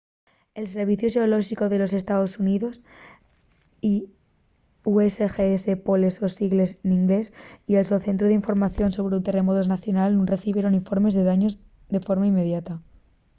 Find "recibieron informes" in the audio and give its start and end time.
10.33-11.13